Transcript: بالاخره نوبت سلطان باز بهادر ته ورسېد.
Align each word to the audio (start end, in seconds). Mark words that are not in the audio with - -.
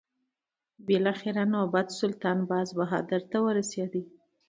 بالاخره 0.85 1.43
نوبت 1.53 1.87
سلطان 1.99 2.37
باز 2.49 2.69
بهادر 2.77 3.21
ته 3.31 3.37
ورسېد. 3.45 3.93